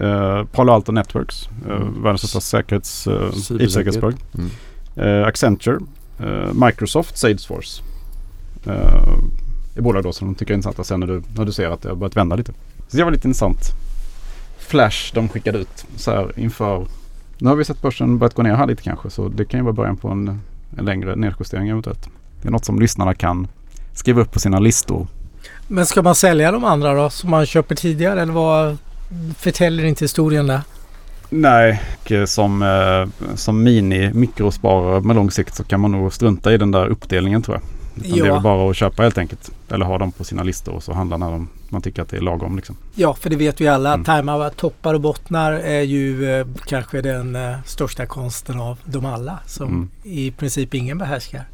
[0.00, 2.02] Uh, Palo Alto Networks, uh, mm.
[2.02, 3.30] världens största säkerhets, uh,
[3.60, 4.14] IT-säkerhetsbolag.
[4.34, 4.50] Mm.
[4.98, 5.78] Uh, Accenture,
[6.52, 7.82] Microsoft, Salesforce
[9.74, 11.82] är bolag då som de tycker är intressanta sen när du, när du ser att
[11.82, 12.52] det har börjat vända lite.
[12.88, 13.58] Så det var lite intressant.
[14.58, 16.86] Flash de skickade ut så här inför.
[17.38, 19.64] Nu har vi sett börsen börjat gå ner här lite kanske så det kan ju
[19.64, 20.40] vara början på en,
[20.78, 22.08] en längre nedjustering eventuellt.
[22.42, 23.46] Det är något som lyssnarna kan
[23.92, 25.06] skriva upp på sina listor.
[25.68, 28.76] Men ska man sälja de andra då som man köper tidigare eller vad
[29.38, 30.60] förtäljer inte historien där?
[31.30, 31.80] Nej,
[32.22, 36.58] och som, eh, som mini mikrosparare med lång sikt så kan man nog strunta i
[36.58, 37.62] den där uppdelningen tror jag.
[37.96, 38.34] Utan Det är Ja.
[38.34, 39.50] väl bara att köpa helt enkelt.
[39.68, 42.16] Eller ha dem på sina listor och så handla när de, man tycker att det
[42.16, 42.56] är lagom.
[42.56, 42.76] Liksom.
[42.94, 43.92] Ja, för det vet vi alla.
[43.94, 44.04] Mm.
[44.04, 49.38] Tajma toppar och bottnar är ju eh, kanske den eh, största konsten av dem alla
[49.46, 49.90] som Mm.
[50.02, 51.44] i princip ingen behärskar.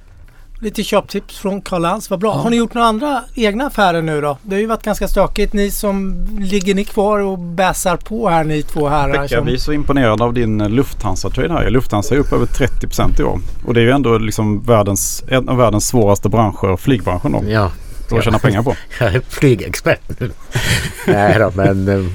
[0.63, 2.31] Lite köptips från Karl Lantz, vad bra.
[2.31, 2.43] Ja.
[2.43, 4.39] Har ni gjort några andra egna affärer nu då?
[4.43, 5.53] Det har ju varit ganska stökigt.
[5.53, 9.13] Ni som ligger ni kvar och bäsar på här ni två herrar?
[9.13, 11.71] Pekka, Som, vi är så imponerade av din Lufthansa-trade här.
[11.71, 13.41] Lufthansa är upp över 30% i år.
[13.67, 17.71] Och det är ju ändå liksom världens, en av världens svåraste branscher, flygbranschen då, Ja,
[18.19, 18.75] att tjäna pengar på.
[19.01, 20.31] jag är flygexpert nu.
[21.07, 22.07] Nej då, men eh,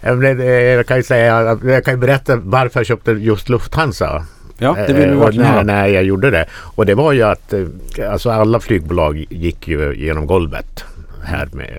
[0.00, 4.26] jag eh, jag kan ju säga, jag kan berätta varför jag köpte just Lufthansa.
[4.58, 6.46] Ja, det vill vi Eh, verkligen när, när jag gjorde det.
[6.54, 7.66] Och det var ju att eh,
[8.10, 10.84] alltså alla flygbolag gick ju genom golvet
[11.24, 11.78] här med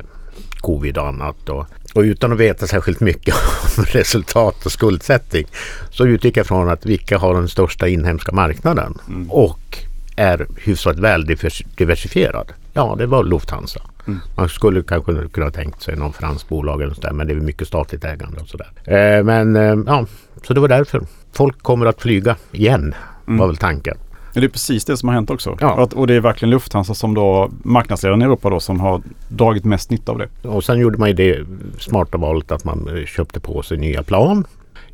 [0.57, 1.49] covid och annat.
[1.49, 3.35] Och, och utan att veta särskilt mycket
[3.77, 5.45] om resultat och skuldsättning
[5.91, 9.31] så utgick jag från att vilka har den största inhemska marknaden Mm.
[9.31, 9.77] och
[10.15, 12.51] är hyfsat väl divers- diversifierad.
[12.73, 13.81] Ja, det var Lufthansa.
[14.07, 14.19] Mm.
[14.35, 17.67] Man skulle kanske kunna tänkt sig någon fransk bolag eller sådär men det är mycket
[17.67, 18.67] statligt ägande och sådär.
[18.85, 20.05] Eh, men eh, ja,
[20.43, 21.01] så det var därför.
[21.31, 22.95] Folk kommer att flyga igen
[23.27, 23.39] Mm.
[23.39, 23.97] var väl tanken.
[24.33, 25.57] Det är precis det som har hänt också.
[25.61, 25.73] Ja.
[25.73, 29.01] Och, att, och det är verkligen Lufthansa som då marknadsledaren i Europa då som har
[29.29, 30.47] dragit mest nytta av det.
[30.47, 31.45] Och sen gjorde man ju det
[31.79, 34.45] smarta valet att man eh, köpte på sig nya plan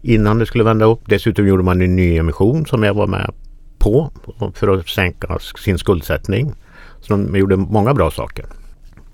[0.01, 0.99] innan det skulle vända upp.
[1.05, 3.31] Dessutom gjorde man en ny emission som jag var med
[3.79, 4.11] på
[4.53, 6.51] för att sänka sin skuldsättning.
[7.01, 8.45] Så de gjorde många bra saker.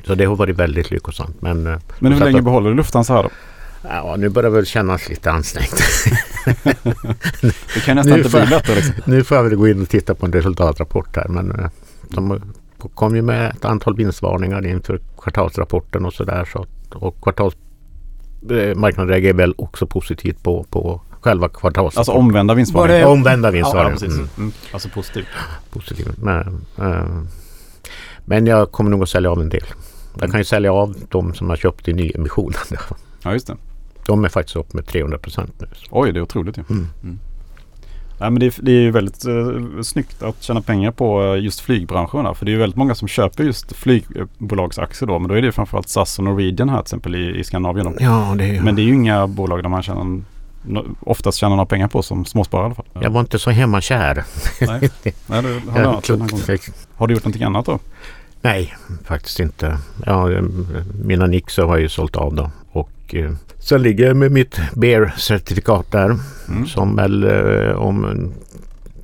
[0.07, 1.41] Så det har varit väldigt lyckosamt.
[1.41, 3.29] Men, eh, Men hur länge behåller du Lufthansa här då?
[3.89, 5.81] Ja, nu börjar det väl kännas lite ansträngt.
[7.73, 8.75] Det kan nästan Nu inte bli lättare.
[8.75, 8.93] Liksom.
[9.05, 11.27] nu får jag väl gå in och titta på en resultatrapport här.
[11.27, 11.69] Men eh,
[12.09, 12.41] de
[12.93, 16.49] kom ju med ett antal vinstvarningar inför kvartalsrapporten och sådär.
[16.53, 17.55] Så, och kvartals,
[18.51, 21.99] eh, marknaden reagerar väl också positivt på, på själva kvartalsrapporten.
[21.99, 22.97] Alltså omvända Var vinstvarning.
[22.97, 23.91] det- Omvända Ja, vinstvarningar.
[23.91, 24.13] precis.
[24.17, 24.51] mm, Mm.
[24.71, 25.27] Alltså positivt.
[25.71, 26.17] positivt.
[26.17, 27.05] Men, eh,
[28.25, 29.65] men jag kommer nog att sälja av en del.
[30.19, 32.59] Jag kan ju sälja av de som har köpt i nyemissionen.
[33.23, 33.55] Ja, just det.
[34.05, 35.67] De är faktiskt upp med 300 procent nu.
[35.89, 36.63] Oj, det är otroligt ju.
[36.69, 37.19] Mm.
[38.19, 41.43] Nej, men det, är, det är ju väldigt eh, snyggt att tjäna pengar på eh,
[41.43, 42.35] just flygbranschen.
[42.35, 45.19] För det är ju väldigt många som köper just flygbolagsaktier då.
[45.19, 47.85] Men då är det framförallt SAS och Norwegian här till exempel i, i Skandinavien.
[47.85, 47.93] Då.
[47.99, 48.61] Ja, det är.
[48.61, 50.21] Men det är ju inga bolag där man tjänar,
[50.99, 52.85] oftast tjänar några pengar på som småsparare i alla fall.
[52.93, 54.23] Jag var inte så hemmakär.
[54.61, 54.89] Nej,
[55.25, 56.59] Nej det har, Ja, jag
[56.95, 57.79] har du gjort någonting annat då?
[58.45, 59.77] Nej, faktiskt inte.
[60.05, 60.41] Ja,
[61.03, 62.51] mina Nixer har jag ju sålt av då.
[62.71, 66.17] Och eh, sen ligger jag med mitt BEAR-certifikat där.
[66.47, 66.65] Mm.
[66.65, 68.31] Som väl eh, om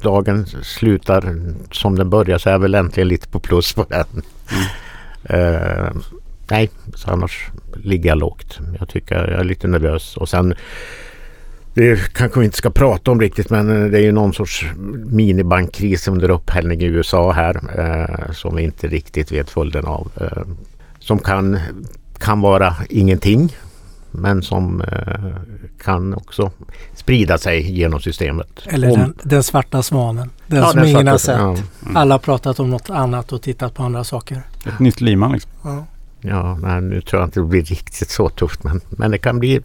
[0.02, 1.36] dagen slutar
[1.72, 4.22] som den börjar så är jag väl äntligen lite på plus på den.
[5.24, 5.92] Eh,
[6.50, 8.60] nej, så annars ligger jag lågt.
[8.80, 10.18] Jag tycker jag är lite nervös.
[10.18, 10.54] Och sen
[11.74, 14.66] det kanske vi inte ska prata om riktigt men eh, det är ju någon sorts
[15.06, 20.12] minibankkris under upphällning i USA här eh, som vi inte riktigt vet följden av.
[20.22, 20.44] Eh,
[21.00, 21.60] som kan,
[22.18, 23.56] kan vara ingenting
[24.12, 25.36] men som eh,
[25.84, 26.52] kan också
[26.96, 28.48] sprida sig genom systemet.
[28.68, 30.30] eller Om- den, den svarta svanen.
[30.48, 31.38] Den Ja, som den ingen har sett.
[31.38, 31.56] Ja.
[31.96, 34.42] Alla har pratat om något annat och tittat på andra saker.
[34.66, 35.52] Ett nytt Liman liksom.
[35.64, 35.86] Ja.
[36.24, 39.40] Ja, nej, nu tror jag inte det blir riktigt så tufft men, men det kan
[39.40, 39.62] bli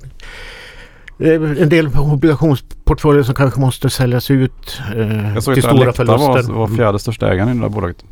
[1.18, 6.18] en del obligationsportföljer som kanske måste säljas ut eh, Jag såg till stora Alecta var,
[6.32, 6.52] förluster.
[6.52, 8.04] var fjärde största ägaren i det där bolaget.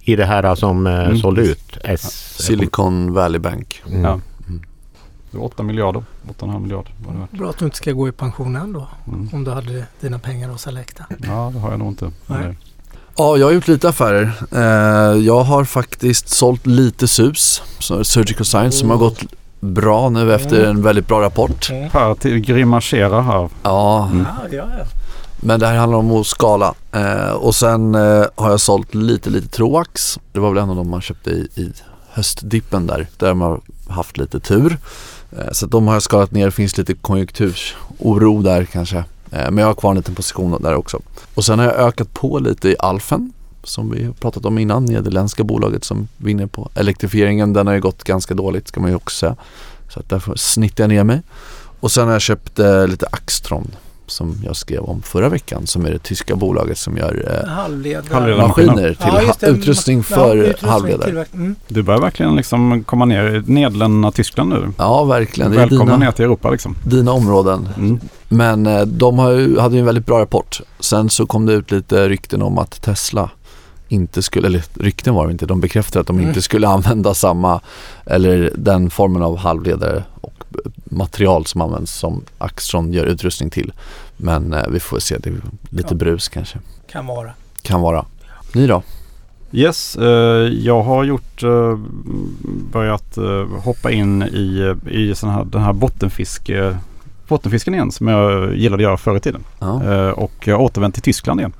[0.00, 1.18] I det här som eh, Mm.
[1.18, 1.78] sålde ut.
[1.84, 3.82] S, Silicon Valley Bank.
[3.88, 4.04] Mm.
[4.04, 4.20] Ja.
[5.30, 6.02] Det var 8 miljarder.
[6.38, 7.30] 8,5 miljarder var det värt.
[7.30, 8.88] Bra att du inte ska gå i pension ändå.
[9.08, 9.28] Mm.
[9.32, 11.04] Om du hade dina pengar hos Alecta.
[11.22, 12.10] Ja, det har jag nog inte.
[12.26, 12.56] Nej.
[13.16, 14.32] Ja, jag har gjort lite affärer.
[14.52, 17.62] Eh, jag har faktiskt sålt lite SUS,
[18.02, 19.24] Surgical Science, som har gått
[19.60, 21.68] bra nu efter en väldigt bra rapport.
[21.92, 23.48] Per till grimaserar här.
[23.62, 24.26] Ja, Mm.
[24.50, 24.84] Ja, ja.
[25.40, 26.74] men det här handlar om att skala.
[26.92, 30.18] Eh, och sen eh, har jag sålt lite, lite Troax.
[30.32, 31.72] Det var väl en av dem man köpte i, i
[32.10, 34.78] höstdippen där, där de har haft lite tur.
[35.38, 36.44] Eh, så de har jag skalat ner.
[36.46, 38.96] Det finns lite konjunktursoro där kanske.
[39.30, 40.98] Eh, men jag har kvar en liten position där också.
[41.34, 44.84] Och sen har jag ökat på lite i Alfen som vi har pratat om innan,
[44.84, 47.52] nederländska bolaget som vinner på elektrifieringen.
[47.52, 49.36] Den har ju gått ganska dåligt ska man ju också säga.
[49.88, 51.22] Så att därför snittar jag ner mig.
[51.80, 53.70] Och sen har jag köpt eh, lite Axtron
[54.10, 58.14] som jag skrev om förra veckan som är det tyska bolaget som gör eh, Halvledare.
[58.14, 58.48] Halvledare.
[58.48, 61.24] maskiner till Ja, utrustning Ja, för utrustning, halvledare.
[61.34, 61.56] Mm.
[61.68, 64.72] Du börjar verkligen liksom komma ner i Nederländerna, Tyskland nu.
[64.78, 65.52] Ja, verkligen.
[65.52, 66.76] Välkommen dina, ner till Europa liksom.
[66.84, 67.68] dina områden.
[67.76, 68.00] Mm.
[68.28, 70.60] Men eh, de har ju, hade ju en väldigt bra rapport.
[70.80, 73.30] Sen så kom det ut lite rykten om att Tesla
[73.90, 76.28] inte skulle, eller rykten var det inte, de bekräftade att de Mm.
[76.28, 77.60] inte skulle använda samma
[78.06, 80.44] eller den formen av halvledare och
[80.84, 83.72] material som används som Axtron gör utrustning till.
[84.16, 85.34] Men eh, vi får se, det är
[85.70, 85.96] lite Ja.
[85.96, 86.58] brus kanske.
[86.92, 87.32] Kan vara.
[87.62, 88.04] Kan vara.
[88.54, 88.82] Ni då?
[89.52, 90.04] Yes, eh,
[90.52, 91.78] jag har gjort, eh,
[92.72, 96.76] börjat eh, hoppa in i, i sån här, den här bottenfiske,
[97.28, 99.44] bottenfisken igen som jag gillade att göra förr i tiden.
[99.58, 99.84] Ja.
[99.84, 101.52] Eh, och jag återvänt till Tyskland igen.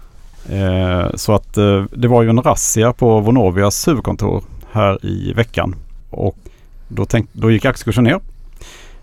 [0.49, 5.75] Eh, så att eh, det var ju en razzia på Vonovias huvudkontor här i veckan.
[6.11, 6.37] Och
[6.89, 8.21] då, tänk, då gick aktiekursen ner.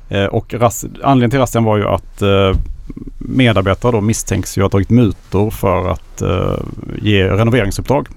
[0.10, 2.54] Eh, och rass, anledningen till razzian var ju att eh,
[3.18, 6.58] medarbetare då misstänks ju ha tagit mutor för att eh,
[7.02, 8.08] ge renoveringsuppdrag.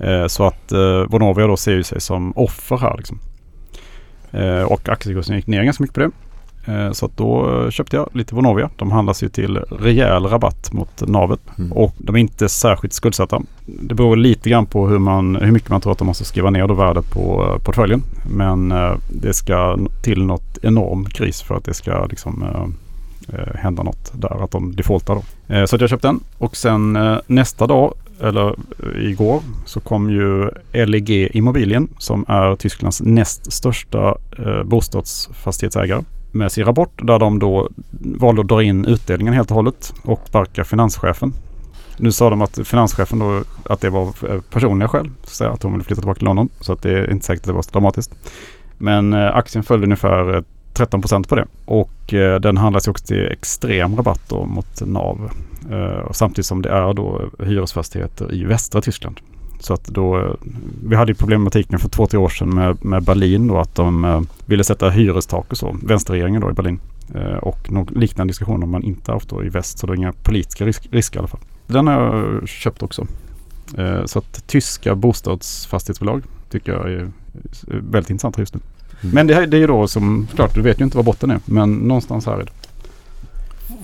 [0.00, 0.72] Eh, så att
[1.08, 3.18] Vonovia då ser ju sig som offer här liksom.
[4.66, 6.10] Och aktiekursen gick ner ganska mycket på det.
[6.70, 8.70] Eh, Så att då köpte jag lite Vonovia.
[8.76, 11.72] De handlas ju till rejäl rabatt mot navet Mm.
[11.72, 13.40] och de är inte särskilt skuldsatta.
[13.66, 16.50] Det beror lite grann på hur, man, hur mycket man tror att de måste skriva
[16.50, 18.02] ner då värdet på eh, portföljen.
[18.36, 22.44] Men eh, det ska till något enorm kris för att det ska liksom
[23.54, 24.44] hända något där.
[24.44, 25.22] Att de defaultar då.
[25.66, 28.54] Så att jag köpte den och sen nästa dag eller
[28.98, 34.14] igår så kom ju LEG Immobilien som är Tysklands näst största
[34.64, 37.68] bostadsfastighetsägare med sin rapport där de då
[38.00, 41.32] valde att dra in utdelningen helt och hållet och sparka finanschefen.
[41.96, 45.84] Nu sa de att finanschefen då att det var personliga skäl, så att hon ville
[45.84, 46.48] flytta tillbaka till London.
[46.60, 48.14] Så att det är inte säkert att det var så dramatiskt.
[48.78, 51.46] Men eh, aktien följde ungefär eh, 13 procent på det.
[51.64, 55.30] Och eh, den handlas ju också till extrem rabatt då mot NAV.
[55.70, 59.20] Eh, samtidigt som det är då hyresfastigheter i västra Tyskland.
[59.60, 60.36] Så att då,
[60.84, 64.04] vi hade ju problematiken för två, tre år sedan med, med Berlin då att de
[64.04, 65.76] eh, ville sätta hyrestak och så.
[65.82, 66.80] Vänsterregeringen då i Berlin.
[67.14, 69.78] Eh, och någon liknande diskussion har man inte haft då i väst.
[69.78, 71.40] Så det är inga politiska risk, risker i alla fall.
[71.66, 73.06] Den har jag köpt också.
[73.78, 77.10] Eh, så att tyska bostadsfastighetsbolag tycker jag är
[77.68, 78.60] är väldigt intressant just nu.
[79.02, 79.14] Mm.
[79.14, 81.30] Men det, här, det är ju då som, klart du vet ju inte vad botten
[81.30, 81.40] är.
[81.44, 82.52] Men någonstans här är det.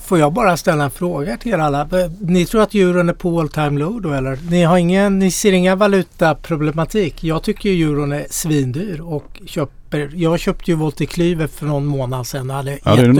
[0.05, 1.89] Får jag bara ställa en fråga till er alla?
[2.21, 4.39] Ni tror att euron är på all time low då eller?
[4.51, 7.25] Ni, har ingen, ni ser inga valutaproblematik?
[7.25, 11.87] Jag tycker ju euron är svindyr och köper, jag köpte ju Volter Klyver för någon
[11.87, 13.11] månad sedan och hade Ja, jätte-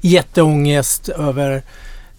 [0.00, 1.62] jätteångest över,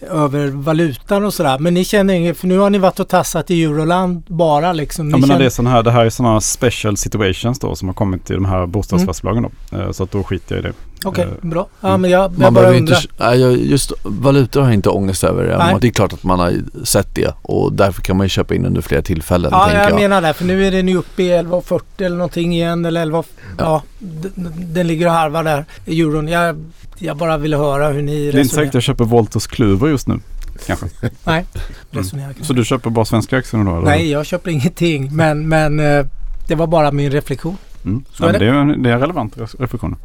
[0.10, 1.60] över valutan och sådär.
[1.60, 5.08] Men ni känner inget, för nu har ni varit och tassat i euroland bara liksom.
[5.08, 7.76] Ni Ja, men känner, det, är sån här, det här är sådana special situations då
[7.76, 9.78] som har kommit till de här bostadsfastighetsbolagen då.
[9.78, 10.74] Eh, Så att då skiter jag i det.
[11.06, 11.68] Okej, eh, bra.
[11.82, 12.02] Ja, mm.
[12.02, 12.96] men jag, jag Man bara behöver undrar.
[12.96, 15.58] inte, nej, jag- just valutor har jag inte ångest över.
[15.58, 15.76] Nej.
[15.82, 18.65] Det är klart att man har sett det och därför kan man ju köpa in
[18.65, 19.52] under flera tillfällen.
[19.54, 19.96] Ja, jag, jag.
[19.96, 20.34] menar det.
[20.34, 22.86] För nu är den ju uppe i 11,40 eller någonting igen.
[22.86, 23.24] Eller 11,
[23.58, 23.84] ja.
[24.00, 26.28] den, den ligger och harvar där, euron.
[26.28, 26.56] Jag,
[26.98, 28.68] jag bara ville höra hur ni Det är inte säkert resonerar.
[28.68, 30.20] att jag köper Volters Kluver just nu.
[30.68, 30.86] Kanske.
[31.24, 31.46] Nej,
[31.91, 33.78] resonerar kring Så du köper bara svenska aktier nu då?
[33.78, 33.86] eller?
[33.88, 35.15] Nej, jag köper ingenting.
[35.15, 36.06] Men, men eh,
[36.48, 37.58] det var bara min reflektion.
[37.86, 38.06] Mm.
[38.12, 39.95] Så Ja, är men det, är, en- det är en relevant reflektion.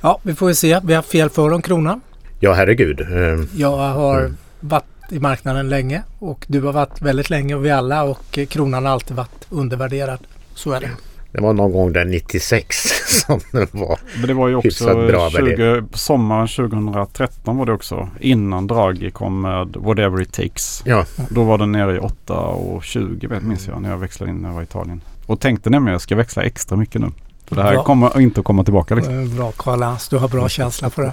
[0.00, 0.80] Ja, vi får ju se.
[0.84, 2.00] Vi har fel för om kronan.
[2.40, 3.00] Ja, herregud.
[3.00, 4.36] Eh, Jag har Mm.
[4.60, 8.46] varit i marknaden länge och du har varit väldigt länge och vi alla och eh,
[8.46, 10.18] kronan har alltid varit undervärderad.
[10.54, 10.90] Så är det.
[11.32, 12.76] Det var någon gång där 96
[13.26, 13.98] som det var.
[14.18, 18.08] Men det var ju också bra 20, sommaren 2013 var det också.
[18.20, 20.82] Innan Draghi kom med Whatever It Takes.
[20.84, 24.30] Ja, Då var den nere i 8 och 20 vet, minns jag när jag växlade
[24.32, 25.00] in när jag var i Italien.
[25.32, 27.10] Och tänkte nämligen att jag ska växla extra mycket nu.
[27.48, 27.84] För det här Bra.
[27.84, 29.22] kommer inte att komma tillbaka liksom.
[29.22, 31.12] Eh, Bra Karl-Hans, du har bra känsla för det.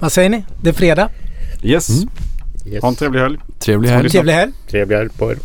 [0.00, 0.44] Vad säger ni?
[0.62, 1.08] Det är fredag.
[1.62, 2.08] Yes, Mm.
[2.66, 2.82] yes.
[2.82, 3.38] ha en trevlig helg.
[3.58, 4.10] Trevlig helg.
[4.10, 4.52] Trevlig helg.
[4.70, 5.38] Trevlig helg på er.